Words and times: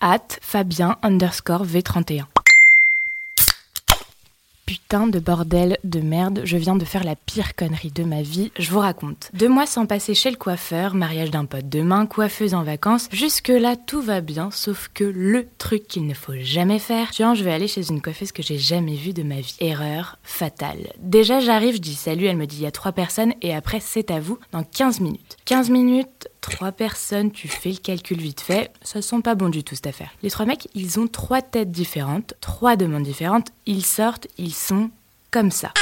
At 0.00 0.38
Fabien 0.40 0.96
underscore 1.02 1.66
V31 1.66 2.26
putain 4.68 5.06
de 5.06 5.18
bordel 5.18 5.78
de 5.82 6.00
merde, 6.00 6.42
je 6.44 6.58
viens 6.58 6.76
de 6.76 6.84
faire 6.84 7.02
la 7.02 7.16
pire 7.16 7.56
connerie 7.56 7.90
de 7.90 8.04
ma 8.04 8.20
vie, 8.20 8.52
je 8.58 8.70
vous 8.70 8.80
raconte. 8.80 9.30
Deux 9.32 9.48
mois 9.48 9.64
sans 9.64 9.86
passer 9.86 10.12
chez 10.12 10.30
le 10.30 10.36
coiffeur, 10.36 10.94
mariage 10.94 11.30
d'un 11.30 11.46
pote 11.46 11.70
demain, 11.70 12.04
coiffeuse 12.04 12.52
en 12.52 12.64
vacances, 12.64 13.08
jusque 13.10 13.48
là 13.48 13.76
tout 13.76 14.02
va 14.02 14.20
bien, 14.20 14.50
sauf 14.50 14.90
que 14.92 15.04
le 15.04 15.46
truc 15.56 15.88
qu'il 15.88 16.06
ne 16.06 16.12
faut 16.12 16.34
jamais 16.38 16.78
faire, 16.78 17.12
tiens 17.12 17.34
je 17.34 17.44
vais 17.44 17.52
aller 17.52 17.66
chez 17.66 17.88
une 17.88 18.02
coiffeuse 18.02 18.30
que 18.30 18.42
j'ai 18.42 18.58
jamais 18.58 18.94
vue 18.94 19.14
de 19.14 19.22
ma 19.22 19.40
vie. 19.40 19.56
Erreur 19.60 20.18
fatale. 20.22 20.92
Déjà 20.98 21.40
j'arrive, 21.40 21.76
je 21.76 21.80
dis 21.80 21.94
salut, 21.94 22.26
elle 22.26 22.36
me 22.36 22.46
dit 22.46 22.56
il 22.56 22.62
y 22.64 22.66
a 22.66 22.70
trois 22.70 22.92
personnes 22.92 23.32
et 23.40 23.54
après 23.54 23.80
c'est 23.80 24.10
à 24.10 24.20
vous 24.20 24.38
dans 24.52 24.64
15 24.64 25.00
minutes. 25.00 25.38
15 25.46 25.70
minutes, 25.70 26.28
trois 26.48 26.72
personnes, 26.72 27.30
tu 27.30 27.48
fais 27.48 27.70
le 27.70 27.76
calcul 27.76 28.18
vite 28.18 28.40
fait, 28.40 28.70
ça 28.82 29.02
sent 29.02 29.20
pas 29.22 29.34
bon 29.34 29.48
du 29.48 29.64
tout 29.64 29.74
cette 29.74 29.86
affaire. 29.86 30.10
Les 30.22 30.30
trois 30.30 30.46
mecs, 30.46 30.68
ils 30.74 30.98
ont 30.98 31.06
trois 31.06 31.42
têtes 31.42 31.70
différentes, 31.70 32.34
trois 32.40 32.76
demandes 32.76 33.04
différentes, 33.04 33.48
ils 33.66 33.84
sortent, 33.84 34.26
ils 34.38 34.54
sont 34.54 34.90
comme 35.30 35.50
ça. 35.50 35.72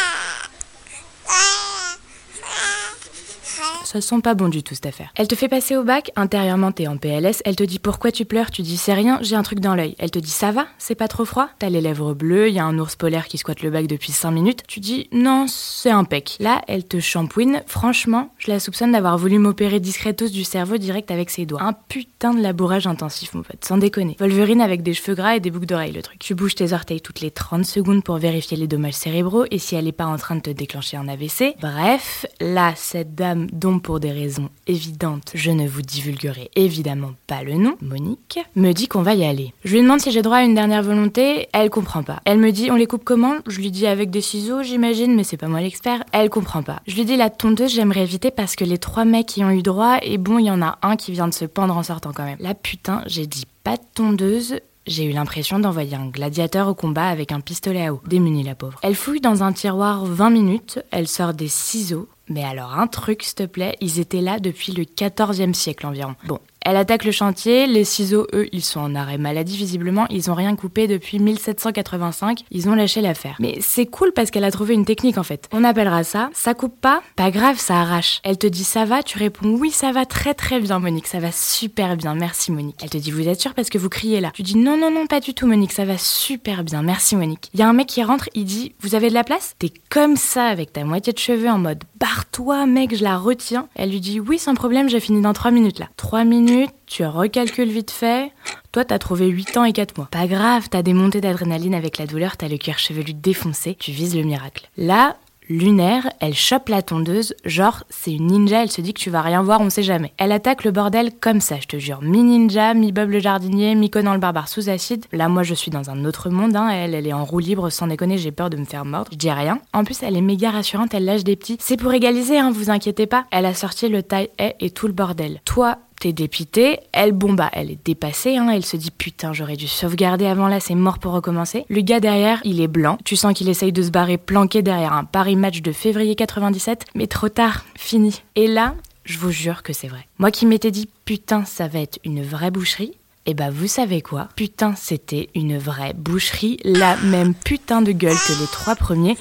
Ça 3.87 4.01
sent 4.01 4.21
pas 4.21 4.35
bon 4.35 4.49
du 4.49 4.65
tout 4.65 4.75
cette 4.75 4.87
affaire. 4.87 5.13
Elle 5.15 5.29
te 5.29 5.37
fait 5.37 5.47
passer 5.47 5.77
au 5.77 5.85
bac, 5.85 6.11
intérieurement 6.17 6.73
t'es 6.73 6.89
en 6.89 6.97
PLS, 6.97 7.41
elle 7.45 7.55
te 7.55 7.63
dit 7.63 7.79
pourquoi 7.79 8.11
tu 8.11 8.25
pleures, 8.25 8.51
tu 8.51 8.63
dis 8.63 8.77
c'est 8.77 8.95
rien, 8.95 9.21
j'ai 9.23 9.37
un 9.37 9.45
truc 9.45 9.61
dans 9.61 9.77
l'œil. 9.77 9.95
Elle 10.01 10.11
te 10.11 10.19
dit 10.19 10.29
ça 10.29 10.51
va, 10.51 10.67
c'est 10.77 10.97
pas 10.97 11.07
trop 11.07 11.25
froid, 11.25 11.51
t'as 11.61 11.69
les 11.69 11.81
lèvres 11.81 12.13
bleues, 12.13 12.51
y 12.51 12.59
a 12.59 12.65
un 12.65 12.77
ours 12.81 12.97
polaire 12.97 13.29
qui 13.29 13.39
squatte 13.39 13.63
le 13.63 13.71
bac 13.71 13.87
depuis 13.87 14.11
5 14.11 14.33
minutes, 14.33 14.65
tu 14.67 14.81
dis 14.81 15.07
non, 15.13 15.47
c'est 15.49 15.93
un 15.93 16.03
pec. 16.03 16.37
Là, 16.41 16.63
elle 16.67 16.83
te 16.83 16.99
shampouine, 16.99 17.63
franchement, 17.69 18.33
je 18.39 18.51
la 18.51 18.59
soupçonne 18.59 18.91
d'avoir 18.91 19.19
voulu 19.19 19.39
m'opérer 19.39 19.79
discretos 19.79 20.31
du 20.31 20.43
cerveau 20.43 20.79
direct 20.79 21.13
avec 21.13 21.31
ses 21.31 21.47
doigts. 21.47 21.63
Un 21.63 21.73
putain 21.73 22.35
de 22.35 22.43
labourage 22.43 22.89
intensif 22.89 23.35
mon 23.35 23.43
pote, 23.43 23.65
sans 23.65 23.79
déconner. 23.79 24.17
Wolverine 24.19 24.63
avec 24.63 24.83
des 24.83 24.95
cheveux 24.95 25.15
gras 25.15 25.37
et 25.37 25.41
des 25.41 25.53
boucles 25.53 25.67
d'oreilles 25.67 25.93
le 25.93 26.03
truc. 26.03 26.19
Tu 26.19 26.35
bouges 26.35 26.57
tes 26.57 26.73
orteils 26.73 27.01
toutes 27.01 27.21
les 27.21 27.31
30 27.31 27.65
secondes 27.65 28.03
pour 28.03 28.17
vérifier 28.17 28.57
les 28.57 28.67
dommages 28.67 28.95
cérébraux 28.95 29.45
et 29.53 29.61
si 29.61 29.77
elle 29.77 29.87
est 29.87 29.93
pas 29.93 30.07
en 30.07 30.17
train 30.17 30.35
de 30.35 30.41
te 30.41 30.51
déclencher 30.51 30.97
un 30.97 31.07
AVC. 31.07 31.55
Bref, 31.61 32.27
là, 32.41 32.73
cette 32.75 33.15
dame 33.15 33.47
dont 33.53 33.76
pour 33.79 34.01
des 34.01 34.13
raisons 34.13 34.49
évidentes, 34.67 35.33
je 35.35 35.51
ne 35.51 35.67
vous 35.67 35.83
divulguerai 35.83 36.51
évidemment 36.57 37.13
pas 37.27 37.43
le 37.43 37.55
nom, 37.55 37.77
Monique, 37.81 38.39
me 38.55 38.73
dit 38.73 38.89
qu'on 38.89 39.03
va 39.03 39.15
y 39.15 39.25
aller. 39.25 39.53
Je 39.65 39.75
lui 39.75 39.83
demande 39.83 40.01
si 40.01 40.11
j'ai 40.11 40.23
droit 40.23 40.39
à 40.39 40.45
une 40.45 40.55
dernière 40.55 40.83
volonté, 40.83 41.49
elle 41.53 41.71
comprend 41.71 42.03
pas. 42.03 42.21
Elle 42.25 42.39
me 42.39 42.53
dit 42.53 42.71
on 42.71 42.77
les 42.77 42.87
coupe 42.87 43.05
comment? 43.05 43.37
Je 43.47 43.59
lui 43.59 43.71
dis 43.71 43.87
avec 43.87 44.11
des 44.11 44.21
ciseaux, 44.21 44.63
j'imagine, 44.63 45.15
mais 45.15 45.25
c'est 45.25 45.37
pas 45.37 45.49
moi 45.49 45.61
l'expert. 45.61 46.05
Elle 46.13 46.31
comprend 46.31 46.63
pas. 46.63 46.81
Je 46.87 46.95
lui 46.95 47.05
dis 47.05 47.17
la 47.17 47.31
tondeuse, 47.31 47.75
j'aimerais 47.75 48.03
éviter 48.03 48.31
parce 48.31 48.57
que 48.57 48.65
les 48.65 48.79
trois 48.79 49.05
mecs 49.05 49.37
y 49.37 49.45
ont 49.45 49.51
eu 49.51 49.63
droit, 49.63 49.99
et 50.03 50.19
bon, 50.19 50.39
il 50.39 50.47
y 50.47 50.51
en 50.51 50.63
a 50.63 50.79
un 50.83 50.97
qui 50.97 51.13
vient 51.13 51.29
de 51.29 51.35
se 51.35 51.45
pendre 51.45 51.77
en 51.77 51.83
sortant 51.83 52.13
quand 52.15 52.25
même. 52.25 52.39
Là, 52.41 52.55
putain, 52.55 53.03
j'ai 53.07 53.27
dit 53.27 53.45
pas 53.65 53.77
de 53.77 53.83
tondeuse, 53.95 54.61
j'ai 54.87 55.05
eu 55.05 55.13
l'impression 55.13 55.59
d'envoyer 55.59 55.97
un 55.97 56.07
gladiateur 56.07 56.69
au 56.69 56.75
combat 56.75 57.09
avec 57.09 57.33
un 57.33 57.41
pistolet 57.41 57.87
à 57.87 57.93
eau. 57.93 58.01
Démunie 58.07 58.45
la 58.45 58.55
pauvre. 58.55 58.79
Elle 58.83 58.95
fouille 58.95 59.21
dans 59.21 59.43
un 59.43 59.53
tiroir 59.53 60.05
20 60.05 60.31
minutes, 60.31 60.79
elle 60.91 61.09
sort 61.09 61.35
des 61.35 61.49
ciseaux. 61.49 62.09
Mais 62.29 62.45
alors 62.45 62.75
un 62.75 62.87
truc, 62.87 63.23
s'il 63.23 63.35
te 63.35 63.47
plaît, 63.47 63.77
ils 63.81 64.01
étaient 64.01 64.21
là 64.21 64.39
depuis 64.39 64.73
le 64.73 64.85
14e 64.85 65.55
siècle 65.55 65.87
environ. 65.87 66.17
Bon, 66.25 66.41
elle 66.67 66.77
attaque 66.77 67.05
le 67.05 67.13
chantier, 67.13 67.69
les 67.69 67.85
ciseaux, 67.85 68.27
eux, 68.35 68.49
ils 68.51 68.65
sont 68.65 68.81
en 68.81 68.97
arrêt 68.97 69.19
maladie 69.19 69.57
visiblement, 69.57 70.09
ils 70.11 70.33
ont 70.33 70.35
rien 70.35 70.57
coupé 70.57 70.89
depuis 70.89 71.21
1785, 71.21 72.41
ils 72.51 72.69
ont 72.69 72.75
lâché 72.75 73.01
l'affaire. 73.01 73.37
Mais 73.39 73.59
c'est 73.61 73.87
cool 73.87 74.11
parce 74.13 74.33
qu'elle 74.33 74.43
a 74.43 74.51
trouvé 74.51 74.75
une 74.75 74.85
technique 74.85 75.17
en 75.17 75.23
fait. 75.23 75.49
On 75.53 75.63
appellera 75.63 76.03
ça, 76.03 76.29
ça 76.33 76.55
coupe 76.55 76.81
pas, 76.81 77.03
pas 77.15 77.31
grave, 77.31 77.57
ça 77.57 77.77
arrache. 77.77 78.21
Elle 78.25 78.37
te 78.37 78.49
dit 78.49 78.65
ça 78.65 78.85
va, 78.85 79.05
tu 79.05 79.17
réponds 79.17 79.57
oui, 79.61 79.71
ça 79.71 79.93
va 79.93 80.07
très 80.07 80.35
très 80.35 80.59
bien 80.59 80.81
Monique, 80.81 81.07
ça 81.07 81.21
va 81.21 81.31
super 81.31 81.97
bien, 81.97 82.17
merci 82.17 82.51
Monique. 82.51 82.81
Elle 82.83 82.91
te 82.91 82.99
dit 82.99 83.13
vous 83.13 83.29
êtes 83.29 83.41
sûre 83.41 83.55
parce 83.55 83.69
que 83.69 83.79
vous 83.79 83.89
criez 83.89 84.21
là. 84.21 84.33
Tu 84.35 84.43
dis 84.43 84.57
non 84.57 84.77
non 84.77 84.91
non 84.91 85.07
pas 85.07 85.21
du 85.21 85.35
tout 85.35 85.47
Monique, 85.47 85.73
ça 85.73 85.85
va 85.85 85.99
super 85.99 86.65
bien, 86.65 86.83
merci 86.83 87.15
Monique. 87.15 87.49
Il 87.55 87.61
y 87.61 87.63
a 87.63 87.69
un 87.69 87.75
mec 87.75 87.87
qui 87.87 88.03
rentre, 88.03 88.29
il 88.35 88.45
dit 88.45 88.75
vous 88.81 88.97
avez 88.97 89.09
de 89.09 89.15
la 89.15 89.23
place? 89.23 89.55
T'es 89.61 89.71
comme 89.89 90.17
ça 90.17 90.47
avec 90.47 90.73
ta 90.73 90.85
moitié 90.85 91.13
de 91.13 91.19
cheveux 91.19 91.49
en 91.49 91.59
mode 91.59 91.85
barre-toi 92.01 92.67
mec, 92.67 92.93
je 92.93 93.05
la 93.05 93.19
retiens. 93.19 93.69
Elle 93.77 93.91
lui 93.91 94.01
dit 94.01 94.19
oui 94.19 94.41
sans 94.41 94.57
problème, 94.57 94.89
j'ai 94.89 94.99
fini 94.99 95.23
dans 95.23 95.33
3 95.33 95.53
minutes 95.53 95.79
là. 95.79 95.87
3 95.97 96.25
minutes 96.25 96.56
tu 96.87 97.05
recalcules 97.05 97.71
vite 97.71 97.91
fait. 97.91 98.33
Toi, 98.73 98.85
t'as 98.85 98.99
trouvé 98.99 99.29
8 99.29 99.57
ans 99.57 99.65
et 99.65 99.73
4 99.73 99.97
mois. 99.97 100.09
Pas 100.11 100.27
grave, 100.27 100.69
t'as 100.71 100.83
des 100.83 100.93
montées 100.93 101.21
d'adrénaline 101.21 101.75
avec 101.75 101.99
la 101.99 102.07
douleur, 102.07 102.37
t'as 102.37 102.49
le 102.49 102.59
cuir 102.59 102.79
chevelu 102.79 103.15
défoncé, 103.15 103.75
tu 103.75 103.91
vises 103.91 104.17
le 104.17 104.23
miracle. 104.23 104.69
Là, 104.77 105.17
Lunaire, 105.49 106.11
elle 106.19 106.35
chope 106.35 106.69
la 106.69 106.83
tondeuse, 106.83 107.35
genre 107.45 107.85
c'est 107.89 108.13
une 108.13 108.27
ninja, 108.27 108.65
elle 108.65 108.71
se 108.71 108.81
dit 108.81 108.93
que 108.93 108.99
tu 108.99 109.11
vas 109.11 109.23
rien 109.23 109.45
voir, 109.45 109.61
on 109.61 109.71
sait 109.71 109.85
jamais. 109.85 110.13
Elle 110.19 110.33
attaque 110.33 110.65
le 110.65 110.73
bordel 110.73 111.13
comme 111.21 111.41
ça, 111.41 111.57
je 111.61 111.69
te 111.69 111.79
jure. 111.79 112.01
Mi-ninja, 112.03 112.75
mi-Bob 112.75 113.11
le 113.11 113.21
jardinier, 113.21 113.77
mi-Conan 113.77 114.15
le 114.15 114.19
barbare 114.19 114.49
sous 114.49 114.69
acide. 114.69 115.05
Là, 115.13 115.29
moi 115.29 115.45
je 115.45 115.55
suis 115.55 115.71
dans 115.71 115.89
un 115.89 116.05
autre 116.05 116.31
monde, 116.31 116.57
hein. 116.57 116.69
elle, 116.69 116.95
elle 116.95 117.07
est 117.07 117.13
en 117.13 117.25
roue 117.25 117.39
libre, 117.39 117.71
sans 117.71 117.87
déconner, 117.87 118.19
j'ai 118.19 118.33
peur 118.33 118.51
de 118.51 118.57
me 118.57 118.65
faire 118.65 118.85
mordre. 118.85 119.11
Je 119.13 119.17
dis 119.17 119.31
rien. 119.31 119.61
En 119.73 119.85
plus, 119.85 120.03
elle 120.03 120.17
est 120.17 120.21
méga 120.21 120.51
rassurante, 120.51 120.95
elle 120.95 121.05
lâche 121.05 121.23
des 121.23 121.37
petits. 121.37 121.59
C'est 121.61 121.77
pour 121.77 121.95
égaliser, 121.95 122.39
hein, 122.39 122.51
vous 122.51 122.71
inquiétez 122.71 123.07
pas. 123.07 123.27
Elle 123.31 123.47
a 123.47 123.55
sorti 123.55 123.89
le 123.89 124.03
taille 124.03 124.31
et 124.39 124.71
tout 124.71 124.89
le 124.89 124.93
bordel. 124.93 125.41
Toi, 125.45 125.79
t'es 126.07 126.13
dépité. 126.13 126.79
Elle, 126.93 127.11
bon 127.11 127.33
bah, 127.33 127.51
elle 127.53 127.69
est 127.69 127.85
dépassée, 127.85 128.37
hein. 128.37 128.49
Elle 128.49 128.65
se 128.65 128.77
dit 128.77 128.93
putain, 128.93 129.33
j'aurais 129.33 129.57
dû 129.57 129.67
sauvegarder 129.67 130.27
avant 130.27 130.47
là, 130.47 130.61
c'est 130.61 130.77
mort 130.77 131.01
pour 131.01 131.13
recommencer. 131.13 131.65
Le 131.69 131.81
gars 131.81 131.99
derrière, 131.99 132.41
il 132.45 132.61
est 132.61 132.69
blanc. 132.69 132.97
Tu 133.05 133.17
sens 133.17 133.35
qu'il 133.35 133.49
essaye 133.49 133.73
de 133.73 133.83
se 133.83 133.91
barrer 133.91 134.17
planqué 134.17 134.63
derrière 134.63 134.93
un 134.93 135.03
Paris 135.03 135.35
match 135.35 135.63
de 135.63 135.73
février 135.73 136.15
97, 136.15 136.85
mais 136.95 137.09
trop 137.09 137.29
tard, 137.29 137.65
fini. 137.75 138.23
Et 138.37 138.47
là, 138.47 138.77
je 139.05 139.19
vous 139.19 139.33
jure 139.33 139.65
que 139.65 139.73
c'est 139.73 139.89
vrai. 139.89 140.07
Moi 140.19 140.31
qui 140.31 140.47
m'étais 140.47 140.71
dit 140.71 140.89
putain, 141.05 141.45
ça 141.45 141.67
va 141.67 141.81
être 141.81 141.99
une 142.05 142.23
vraie 142.23 142.53
boucherie, 142.53 142.97
et 143.27 143.35
bah 143.35 143.51
vous 143.51 143.67
savez 143.67 144.01
quoi? 144.01 144.29
Putain, 144.37 144.75
c'était 144.77 145.29
une 145.35 145.59
vraie 145.59 145.93
boucherie, 145.95 146.59
la 146.65 146.97
même 146.97 147.35
putain 147.35 147.83
de 147.83 147.93
gueule 147.93 148.17
que 148.17 148.41
les 148.41 148.47
trois 148.47 148.77
premiers, 148.77 149.17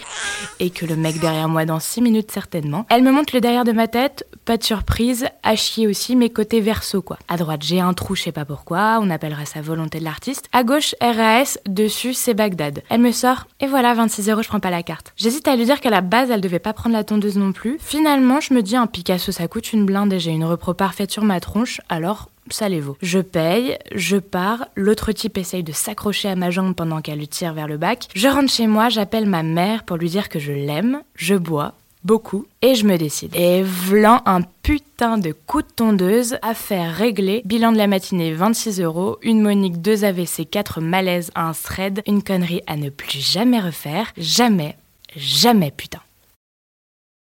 et 0.60 0.70
que 0.70 0.86
le 0.86 0.96
mec 0.96 1.20
derrière 1.20 1.50
moi 1.50 1.66
dans 1.66 1.80
six 1.80 2.02
minutes 2.02 2.32
certainement. 2.32 2.86
Elle 2.90 3.04
me 3.04 3.12
montre 3.12 3.36
le 3.36 3.42
derrière 3.42 3.64
de 3.64 3.72
ma 3.72 3.88
tête, 3.88 4.28
pas 4.46 4.58
de 4.58 4.64
surprise, 4.64 5.26
à 5.44 5.56
chier 5.56 5.88
aussi, 5.88 6.16
mais 6.16 6.30
côté 6.30 6.62
verso 6.62 7.02
quoi. 7.02 7.18
À 7.28 7.38
droite 7.38 7.64
j'ai 7.64 7.80
un 7.80 7.94
trou, 7.94 8.16
je 8.16 8.24
sais 8.24 8.32
pas 8.32 8.46
pourquoi, 8.46 9.00
on 9.02 9.10
appellera 9.10 9.46
ça 9.46 9.62
volonté 9.62 10.00
de 10.00 10.04
l'artiste. 10.04 10.48
À 10.54 10.64
gauche 10.64 10.96
RAS, 11.02 11.58
dessus 11.68 12.14
c'est 12.14 12.34
Bagdad. 12.34 12.84
Elle 12.90 13.02
me 13.02 13.12
sort, 13.12 13.48
et 13.60 13.68
voilà 13.68 13.94
26 13.94 14.30
euros, 14.30 14.44
je 14.44 14.48
prends 14.48 14.60
pas 14.60 14.70
la 14.70 14.84
carte. 14.84 15.14
J'hésite 15.18 15.48
à 15.48 15.56
lui 15.56 15.66
dire 15.66 15.82
qu'à 15.82 15.90
la 15.90 16.02
base 16.02 16.30
elle 16.30 16.42
devait 16.42 16.60
pas 16.60 16.74
prendre 16.74 16.96
la 16.96 17.04
tondeuse 17.04 17.38
non 17.38 17.52
plus. 17.52 17.78
Finalement 17.80 18.40
je 18.40 18.54
me 18.54 18.62
dis 18.62 18.76
un 18.76 18.88
Picasso 18.88 19.32
ça 19.32 19.48
coûte 19.48 19.74
une 19.74 19.86
blinde 19.86 20.14
et 20.14 20.20
j'ai 20.20 20.32
une 20.32 20.46
repro 20.46 20.74
parfaite 20.74 21.12
sur 21.12 21.24
ma 21.24 21.40
tronche, 21.40 21.82
alors 21.90 22.30
ça 22.50 22.70
les 22.70 22.80
vaut. 22.80 22.98
Je 23.02 23.20
paye, 23.20 23.78
je 23.94 24.18
pars, 24.18 24.68
l'autre 24.76 25.12
type 25.12 25.38
essaye 25.38 25.64
de 25.64 25.72
s'accrocher 25.72 26.30
à 26.30 26.36
ma 26.36 26.52
jambe 26.52 26.76
pendant 26.76 27.02
qu'elle 27.02 27.20
le 27.20 27.28
tire 27.28 27.54
vers 27.54 27.68
le 27.68 27.78
bac. 27.78 28.08
Je 28.14 28.28
rentre 28.28 28.52
chez 28.52 28.68
moi, 28.68 28.90
j'appelle 28.90 29.26
ma 29.26 29.44
mère 29.44 29.84
pour 29.84 29.98
lui 29.98 30.10
dire 30.10 30.30
que 30.30 30.40
je 30.40 30.52
l'aime, 30.52 31.02
je 31.16 31.36
bois, 31.36 31.74
beaucoup, 32.04 32.46
et 32.62 32.76
je 32.76 32.86
me 32.86 32.98
décide. 32.98 33.36
Et 33.36 33.64
vlan 33.64 34.22
un 34.26 34.42
putain 34.64 35.18
de 35.18 35.32
coup 35.32 35.62
de 35.62 35.68
tondeuse, 35.76 36.38
affaire 36.42 36.94
réglée, 36.96 37.42
bilan 37.46 37.72
de 37.72 37.78
la 37.78 37.88
matinée 37.88 38.34
26 38.34 38.80
euros, 38.82 39.18
une 39.22 39.42
Monique, 39.42 39.82
deux 39.82 40.06
AVC, 40.06 40.48
quatre 40.50 40.82
malaises, 40.82 41.32
un 41.36 41.52
thread, 41.52 42.02
une 42.08 42.24
connerie 42.24 42.62
à 42.68 42.78
ne 42.78 42.90
plus 42.90 43.20
jamais 43.20 43.60
refaire, 43.60 44.14
jamais, 44.18 44.76
jamais 45.16 45.72
putain. 45.72 46.00